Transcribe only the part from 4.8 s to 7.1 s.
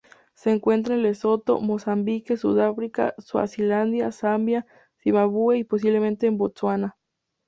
Zimbabue y, posiblemente en Botsuana.